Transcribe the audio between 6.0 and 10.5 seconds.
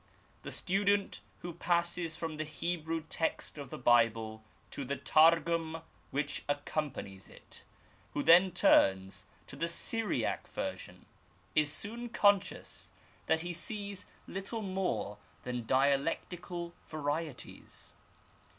which accompanies it, who then turns to the Syriac